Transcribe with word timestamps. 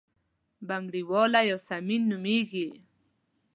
بنګړیواله 0.67 1.41
یاسمین 1.49 2.01
نومېږي. 2.11 2.67